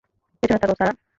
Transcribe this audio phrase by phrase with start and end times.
[0.43, 0.93] পেছনে তাকাও, সারা।